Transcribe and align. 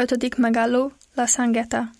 Ötödik 0.00 0.36
megálló 0.36 0.92
La 1.14 1.26
Sangeta. 1.26 1.90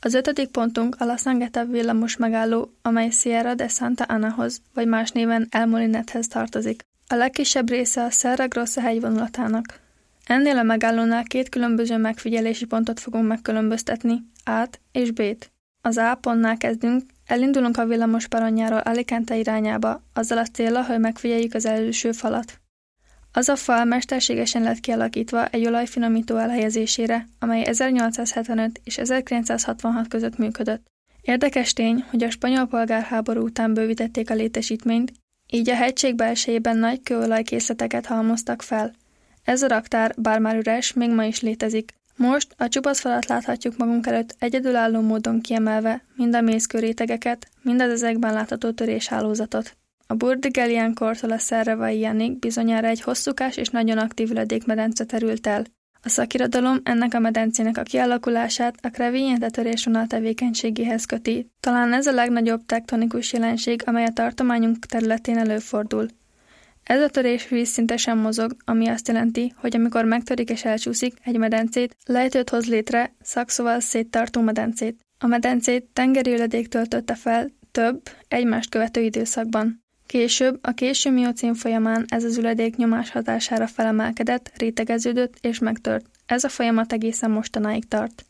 Az 0.00 0.14
ötödik 0.14 0.48
pontunk 0.48 0.96
a 0.98 1.04
La 1.04 1.16
Sangeta 1.16 1.64
villamos 1.64 2.16
megálló, 2.16 2.72
amely 2.82 3.10
Sierra 3.10 3.54
de 3.54 3.68
Santa 3.68 4.04
Anahoz, 4.04 4.60
vagy 4.74 4.86
más 4.86 5.10
néven 5.10 5.46
El 5.50 5.66
Molinethez 5.66 6.28
tartozik. 6.28 6.80
A 7.06 7.14
legkisebb 7.14 7.68
része 7.68 8.04
a 8.04 8.10
Serra 8.10 8.48
Grossa 8.48 8.80
hegyvonulatának. 8.80 9.80
Ennél 10.26 10.58
a 10.58 10.62
megállónál 10.62 11.24
két 11.24 11.48
különböző 11.48 11.96
megfigyelési 11.96 12.64
pontot 12.64 13.00
fogunk 13.00 13.26
megkülönböztetni, 13.26 14.22
A-t 14.44 14.80
és 14.92 15.10
B-t. 15.10 15.50
Az 15.80 15.96
A 15.96 16.18
pontnál 16.20 16.56
kezdünk, 16.56 17.02
elindulunk 17.26 17.76
a 17.76 17.86
villamos 17.86 18.28
paranjáról 18.28 18.78
Alicante 18.78 19.36
irányába, 19.36 20.02
azzal 20.14 20.38
a 20.38 20.46
célra, 20.46 20.84
hogy 20.84 20.98
megfigyeljük 20.98 21.54
az 21.54 21.66
előső 21.66 22.12
falat. 22.12 22.61
Az 23.32 23.48
a 23.48 23.56
fal 23.56 23.84
mesterségesen 23.84 24.62
lett 24.62 24.80
kialakítva 24.80 25.46
egy 25.46 25.66
olajfinomító 25.66 26.36
elhelyezésére, 26.36 27.28
amely 27.38 27.64
1875 27.64 28.80
és 28.84 28.98
1966 28.98 30.08
között 30.08 30.38
működött. 30.38 30.86
Érdekes 31.20 31.72
tény, 31.72 32.04
hogy 32.10 32.22
a 32.22 32.30
spanyol 32.30 32.66
polgárháború 32.66 33.42
után 33.42 33.74
bővítették 33.74 34.30
a 34.30 34.34
létesítményt, 34.34 35.12
így 35.50 35.70
a 35.70 35.74
hegység 35.74 36.14
belsejében 36.14 36.76
nagy 36.76 37.02
kőolajkészleteket 37.02 38.06
halmoztak 38.06 38.62
fel. 38.62 38.92
Ez 39.44 39.62
a 39.62 39.68
raktár, 39.68 40.14
bár 40.16 40.38
már 40.38 40.56
üres, 40.56 40.92
még 40.92 41.10
ma 41.10 41.24
is 41.24 41.40
létezik. 41.40 41.92
Most 42.16 42.54
a 42.56 42.68
csupasz 42.68 43.00
falat 43.00 43.26
láthatjuk 43.26 43.76
magunk 43.76 44.06
előtt 44.06 44.34
egyedülálló 44.38 45.00
módon 45.00 45.40
kiemelve 45.40 46.04
mind 46.14 46.34
a 46.34 46.40
mészkőrétegeket, 46.40 47.48
mind 47.62 47.80
az 47.80 47.90
ezekben 47.90 48.32
látható 48.32 48.70
töréshálózatot. 48.70 49.76
A 50.06 50.14
Burdigelian 50.14 50.94
kortól 50.94 51.30
a 51.30 51.38
Szerrevaianig 51.38 52.38
bizonyára 52.38 52.86
egy 52.86 53.00
hosszúkás 53.00 53.56
és 53.56 53.68
nagyon 53.68 53.98
aktív 53.98 54.30
üledékmedence 54.30 55.04
terült 55.04 55.46
el. 55.46 55.64
A 56.04 56.08
szakirodalom 56.08 56.80
ennek 56.82 57.14
a 57.14 57.18
medencének 57.18 57.78
a 57.78 57.82
kialakulását 57.82 58.74
a 58.82 58.88
Creviente 58.88 59.50
törésvonal 59.50 60.06
tevékenységéhez 60.06 61.04
köti. 61.04 61.50
Talán 61.60 61.92
ez 61.92 62.06
a 62.06 62.12
legnagyobb 62.12 62.66
tektonikus 62.66 63.32
jelenség, 63.32 63.82
amely 63.86 64.04
a 64.04 64.12
tartományunk 64.12 64.86
területén 64.86 65.38
előfordul. 65.38 66.08
Ez 66.82 67.00
a 67.00 67.08
törés 67.08 67.48
vízszintesen 67.48 68.18
mozog, 68.18 68.56
ami 68.64 68.88
azt 68.88 69.08
jelenti, 69.08 69.52
hogy 69.56 69.76
amikor 69.76 70.04
megtörik 70.04 70.50
és 70.50 70.64
elcsúszik 70.64 71.14
egy 71.24 71.36
medencét, 71.36 71.96
lejtőt 72.06 72.50
hoz 72.50 72.68
létre, 72.68 73.14
szakszóval 73.20 73.80
széttartó 73.80 74.40
medencét. 74.40 75.00
A 75.18 75.26
medencét 75.26 75.84
tengeri 75.92 76.66
töltötte 76.68 77.14
fel 77.14 77.50
több, 77.70 78.02
egymást 78.28 78.70
követő 78.70 79.00
időszakban. 79.00 79.81
Később, 80.12 80.58
a 80.62 80.72
késő 80.72 81.10
miocén 81.10 81.54
folyamán 81.54 82.04
ez 82.08 82.24
az 82.24 82.36
üledék 82.38 82.76
nyomás 82.76 83.10
hatására 83.10 83.66
felemelkedett, 83.66 84.52
rétegeződött 84.56 85.34
és 85.40 85.58
megtört. 85.58 86.06
Ez 86.26 86.44
a 86.44 86.48
folyamat 86.48 86.92
egészen 86.92 87.30
mostanáig 87.30 87.88
tart. 87.88 88.24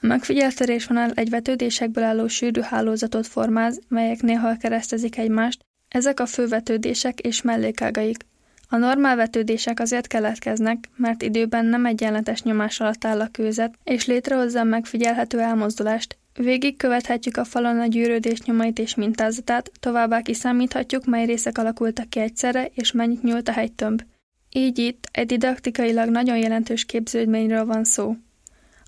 A 0.00 0.06
megfigyelt 0.06 0.56
törésvonal 0.56 1.10
egy 1.14 1.30
vetődésekből 1.30 2.04
álló 2.04 2.28
sűrű 2.28 2.60
hálózatot 2.60 3.26
formáz, 3.26 3.80
melyek 3.88 4.22
néha 4.22 4.56
keresztezik 4.56 5.18
egymást, 5.18 5.60
ezek 5.88 6.20
a 6.20 6.26
fő 6.26 6.46
vetődések 6.46 7.20
és 7.20 7.42
mellékágaik. 7.42 8.26
A 8.68 8.76
normál 8.76 9.16
vetődések 9.16 9.80
azért 9.80 10.06
keletkeznek, 10.06 10.88
mert 10.96 11.22
időben 11.22 11.64
nem 11.64 11.86
egyenletes 11.86 12.42
nyomás 12.42 12.80
alatt 12.80 13.04
áll 13.04 13.20
a 13.20 13.28
kőzet, 13.28 13.74
és 13.84 14.06
létrehozza 14.06 14.60
a 14.60 14.64
megfigyelhető 14.64 15.40
elmozdulást, 15.40 16.18
Végig 16.38 16.76
követhetjük 16.76 17.36
a 17.36 17.44
falon 17.44 17.80
a 17.80 17.86
gyűrődés 17.86 18.42
nyomait 18.42 18.78
és 18.78 18.94
mintázatát, 18.94 19.70
továbbá 19.80 20.20
kiszámíthatjuk, 20.20 21.04
mely 21.04 21.26
részek 21.26 21.58
alakultak 21.58 22.08
ki 22.08 22.20
egyszerre, 22.20 22.70
és 22.74 22.92
mennyit 22.92 23.22
nyúlt 23.22 23.48
a 23.48 23.52
hegytömb. 23.52 24.02
Így 24.50 24.78
itt 24.78 25.08
egy 25.12 25.26
didaktikailag 25.26 26.08
nagyon 26.08 26.36
jelentős 26.36 26.84
képződményről 26.84 27.64
van 27.64 27.84
szó. 27.84 28.16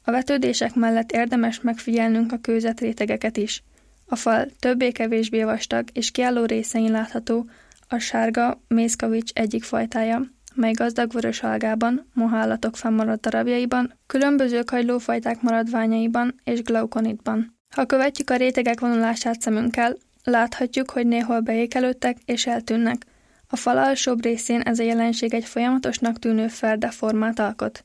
A 0.05 0.11
vetődések 0.11 0.75
mellett 0.75 1.13
érdemes 1.13 1.61
megfigyelnünk 1.61 2.33
a 2.33 2.39
kőzet 2.39 2.81
rétegeket 2.81 3.37
is. 3.37 3.63
A 4.07 4.17
fal 4.17 4.49
többé-kevésbé 4.59 5.43
vastag 5.43 5.89
és 5.93 6.11
kiálló 6.11 6.45
részein 6.45 6.91
látható 6.91 7.49
a 7.89 7.99
sárga 7.99 8.63
mészkavics 8.69 9.33
egyik 9.33 9.63
fajtája, 9.63 10.23
mely 10.61 10.73
gazdag 10.73 11.13
vörös 11.13 11.43
algában, 11.43 12.11
mohállatok 12.15 12.77
fennmaradt 12.77 13.21
darabjaiban, 13.21 13.99
különböző 14.07 14.63
kagylófajták 14.63 15.43
maradványaiban 15.43 16.41
és 16.45 16.63
glaukonitban. 16.63 17.59
Ha 17.75 17.87
követjük 17.87 18.31
a 18.31 18.37
rétegek 18.37 18.81
vonulását 18.81 19.41
szemünkkel, 19.41 19.97
láthatjuk, 20.25 20.91
hogy 20.91 21.07
néhol 21.07 21.41
beékelődtek 21.41 22.17
és 22.25 22.47
eltűnnek. 22.47 23.07
A 23.49 23.57
fal 23.57 23.79
alsóbb 23.79 24.23
részén 24.23 24.61
ez 24.61 24.79
a 24.79 24.83
jelenség 24.83 25.35
egy 25.35 25.45
folyamatosnak 25.45 26.19
tűnő 26.19 26.49
ferde 26.49 26.91
formát 26.91 27.39
alkot. 27.39 27.83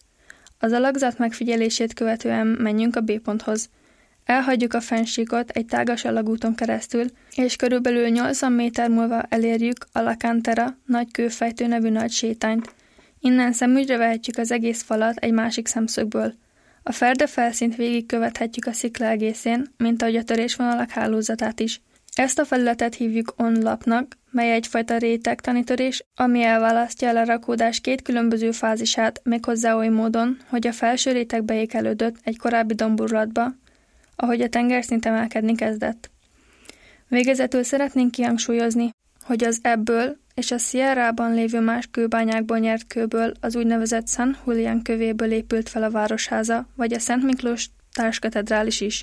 Az 0.60 0.72
alakzat 0.72 1.18
megfigyelését 1.18 1.94
követően 1.94 2.48
menjünk 2.48 2.96
a 2.96 3.02
B 3.02 3.20
ponthoz. 3.20 3.70
Elhagyjuk 4.26 4.74
a 4.74 4.82
fensíkot 4.82 5.50
egy 5.50 5.66
tágas 5.66 6.06
alagúton 6.06 6.56
keresztül, 6.56 7.06
és 7.36 7.56
körülbelül 7.56 8.08
80 8.08 8.52
méter 8.52 8.90
múlva 8.90 9.22
elérjük 9.22 9.86
a 9.92 10.00
Lacantera 10.00 10.78
nagy 10.86 11.12
kőfejtő 11.12 11.68
nevű 11.68 11.90
nagy 11.90 12.12
sétányt. 12.12 12.74
Innen 13.20 13.54
szemügyre 13.54 13.98
vehetjük 13.98 14.38
az 14.38 14.52
egész 14.52 14.84
falat 14.84 15.18
egy 15.18 15.32
másik 15.32 15.68
szemszögből. 15.68 16.34
A 16.84 16.92
ferde 16.92 17.28
felszínt 17.28 17.76
végig 17.76 18.06
követhetjük 18.06 18.66
a 18.66 18.74
szikla 18.74 19.06
egészén, 19.06 19.66
mint 19.78 20.02
ahogy 20.02 20.16
a 20.16 20.24
törésvonalak 20.24 20.90
hálózatát 20.90 21.60
is. 21.60 21.82
Ezt 22.16 22.40
a 22.40 22.46
felületet 22.46 22.96
hívjuk 22.96 23.34
onlapnak, 23.38 24.18
mely 24.32 24.54
egyfajta 24.54 24.98
réteg 24.98 25.42
tanítörés, 25.42 26.06
ami 26.16 26.44
elválasztja 26.44 27.10
a 27.10 27.14
lerakódás 27.14 27.80
két 27.80 28.02
különböző 28.02 28.52
fázisát, 28.52 29.22
méghozzá 29.24 29.76
oly 29.76 29.88
módon, 29.88 30.38
hogy 30.50 30.68
a 30.68 30.72
felső 30.72 31.12
réteg 31.12 31.44
beékelődött 31.44 32.16
egy 32.24 32.38
korábbi 32.38 32.74
domburlatba, 32.74 33.54
ahogy 34.16 34.42
a 34.42 34.50
tengerszint 34.50 35.06
emelkedni 35.06 35.56
kezdett. 35.56 36.10
Végezetül 37.08 37.64
szeretnénk 37.64 38.12
kihangsúlyozni, 38.12 38.90
hogy 39.24 39.44
az 39.44 39.60
ebből 39.62 40.18
és 40.34 40.52
a 40.52 40.58
Sierra-ban 40.58 41.34
lévő 41.34 41.60
más 41.60 41.88
kőbányákból 41.92 42.58
nyert 42.58 42.88
kőből 42.88 43.34
az 43.40 43.56
úgynevezett 43.56 44.08
San 44.08 44.38
Julian 44.46 44.82
kövéből 44.82 45.32
épült 45.32 45.70
fel 45.70 45.84
a 45.84 45.92
városháza, 45.92 46.68
vagy 46.76 46.94
a 46.94 47.00
Szent 47.00 47.24
Miklós 47.24 47.70
társkatedrális 47.94 48.82
is. 48.82 49.02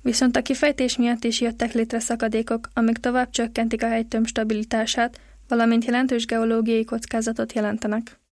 Viszont 0.00 0.36
a 0.36 0.42
kifejtés 0.42 0.96
miatt 0.96 1.24
is 1.24 1.40
jöttek 1.40 1.72
létre 1.72 1.98
szakadékok, 1.98 2.68
amik 2.74 2.98
tovább 2.98 3.30
csökkentik 3.30 3.82
a 3.82 3.88
hegytömb 3.88 4.26
stabilitását, 4.26 5.20
valamint 5.48 5.84
jelentős 5.84 6.26
geológiai 6.26 6.84
kockázatot 6.84 7.52
jelentenek. 7.52 8.23